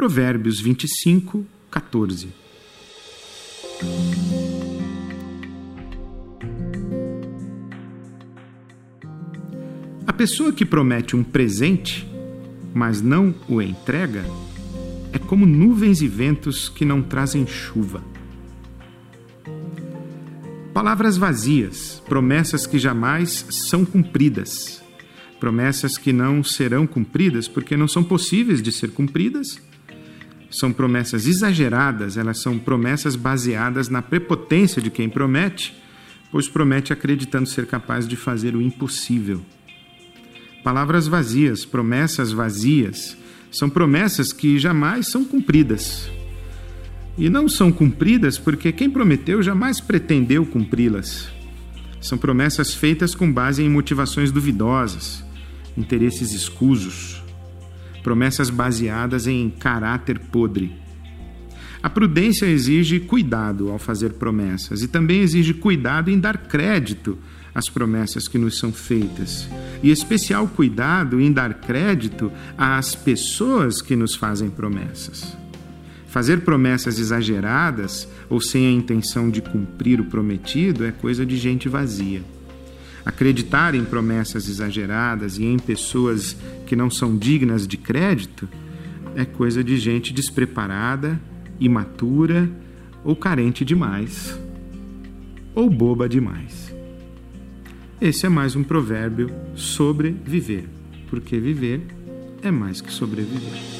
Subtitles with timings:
[0.00, 2.28] Provérbios 25, 14.
[10.06, 12.08] A pessoa que promete um presente,
[12.72, 14.24] mas não o entrega,
[15.12, 18.02] é como nuvens e ventos que não trazem chuva.
[20.72, 24.82] Palavras vazias, promessas que jamais são cumpridas,
[25.38, 29.68] promessas que não serão cumpridas porque não são possíveis de ser cumpridas.
[30.50, 35.80] São promessas exageradas, elas são promessas baseadas na prepotência de quem promete,
[36.32, 39.40] pois promete acreditando ser capaz de fazer o impossível.
[40.64, 43.16] Palavras vazias, promessas vazias,
[43.50, 46.10] são promessas que jamais são cumpridas.
[47.16, 51.28] E não são cumpridas porque quem prometeu jamais pretendeu cumpri-las.
[52.00, 55.24] São promessas feitas com base em motivações duvidosas,
[55.76, 57.22] interesses escusos,
[58.02, 60.72] promessas baseadas em caráter podre.
[61.82, 67.18] A prudência exige cuidado ao fazer promessas e também exige cuidado em dar crédito
[67.54, 69.48] às promessas que nos são feitas,
[69.82, 75.36] e especial cuidado em dar crédito às pessoas que nos fazem promessas.
[76.06, 81.68] Fazer promessas exageradas ou sem a intenção de cumprir o prometido é coisa de gente
[81.68, 82.22] vazia.
[83.04, 88.48] Acreditar em promessas exageradas e em pessoas que não são dignas de crédito
[89.14, 91.20] é coisa de gente despreparada,
[91.58, 92.50] imatura
[93.04, 94.38] ou carente demais,
[95.54, 96.74] ou boba demais.
[98.00, 100.68] Esse é mais um provérbio sobre viver,
[101.08, 101.82] porque viver
[102.42, 103.79] é mais que sobreviver.